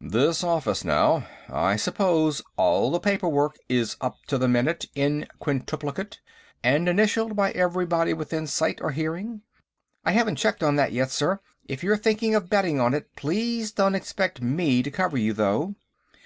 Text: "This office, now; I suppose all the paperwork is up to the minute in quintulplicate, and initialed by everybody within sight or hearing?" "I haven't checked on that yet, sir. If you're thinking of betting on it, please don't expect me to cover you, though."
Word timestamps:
"This 0.00 0.42
office, 0.42 0.86
now; 0.86 1.26
I 1.50 1.76
suppose 1.76 2.40
all 2.56 2.90
the 2.90 2.98
paperwork 2.98 3.58
is 3.68 3.96
up 4.00 4.16
to 4.28 4.38
the 4.38 4.48
minute 4.48 4.86
in 4.94 5.26
quintulplicate, 5.38 6.16
and 6.64 6.88
initialed 6.88 7.36
by 7.36 7.50
everybody 7.50 8.14
within 8.14 8.46
sight 8.46 8.80
or 8.80 8.92
hearing?" 8.92 9.42
"I 10.02 10.12
haven't 10.12 10.36
checked 10.36 10.62
on 10.62 10.76
that 10.76 10.92
yet, 10.92 11.10
sir. 11.10 11.40
If 11.66 11.84
you're 11.84 11.98
thinking 11.98 12.34
of 12.34 12.48
betting 12.48 12.80
on 12.80 12.94
it, 12.94 13.14
please 13.16 13.70
don't 13.70 13.94
expect 13.94 14.40
me 14.40 14.82
to 14.82 14.90
cover 14.90 15.18
you, 15.18 15.34
though." 15.34 15.74